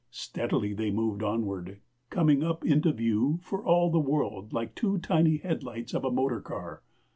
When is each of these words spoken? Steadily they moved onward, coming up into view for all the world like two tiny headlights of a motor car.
Steadily 0.09 0.73
they 0.73 0.89
moved 0.89 1.21
onward, 1.21 1.79
coming 2.09 2.43
up 2.43 2.65
into 2.65 2.91
view 2.91 3.37
for 3.43 3.63
all 3.63 3.91
the 3.91 3.99
world 3.99 4.51
like 4.51 4.73
two 4.73 4.97
tiny 4.97 5.37
headlights 5.37 5.93
of 5.93 6.03
a 6.03 6.09
motor 6.09 6.41
car. 6.41 6.81